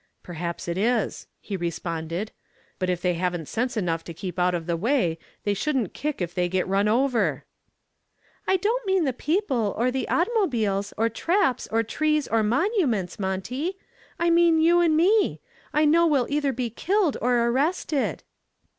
"Perhaps 0.23 0.67
it 0.67 0.79
is," 0.79 1.27
he 1.39 1.55
responded, 1.55 2.31
"but 2.79 2.89
if 2.89 3.03
they 3.03 3.13
haven't 3.13 3.47
sense 3.47 3.77
enough 3.77 4.03
to 4.05 4.15
keep 4.15 4.39
out 4.39 4.55
of 4.55 4.65
the 4.65 4.75
way 4.75 5.19
they 5.43 5.53
shouldn't 5.53 5.93
kick 5.93 6.21
if 6.23 6.33
they 6.33 6.49
get 6.49 6.67
run 6.67 6.87
over." 6.87 7.45
"I 8.47 8.57
don't 8.57 8.83
mean 8.87 9.03
the 9.03 9.13
people 9.13 9.75
or 9.77 9.91
the 9.91 10.09
automobiles 10.09 10.91
or 10.97 11.07
traps 11.09 11.67
or 11.71 11.83
trees 11.83 12.27
or 12.27 12.41
monuments, 12.41 13.19
Monty; 13.19 13.77
I 14.17 14.31
mean 14.31 14.57
you 14.59 14.81
and 14.81 14.97
me. 14.97 15.39
I 15.71 15.85
know 15.85 16.07
we'll 16.07 16.25
either 16.31 16.51
be 16.51 16.71
killed 16.71 17.15
or 17.21 17.35
arrested." 17.45 18.23